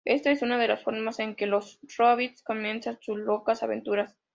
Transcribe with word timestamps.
Esta 0.03 0.31
es 0.31 0.41
una 0.41 0.57
de 0.57 0.67
las 0.67 0.81
formas 0.81 1.19
en 1.19 1.35
que 1.35 1.45
los 1.45 1.79
Rabbids 1.99 2.41
comienzan 2.41 2.97
sus 3.01 3.19
locas 3.19 3.61
aventuras. 3.61 4.17